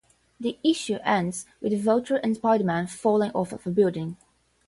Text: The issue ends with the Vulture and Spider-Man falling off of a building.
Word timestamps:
The 0.39 0.57
issue 0.63 0.97
ends 1.05 1.45
with 1.61 1.73
the 1.73 1.77
Vulture 1.77 2.15
and 2.15 2.35
Spider-Man 2.35 2.87
falling 2.87 3.29
off 3.35 3.51
of 3.51 3.67
a 3.67 3.69
building. 3.69 4.17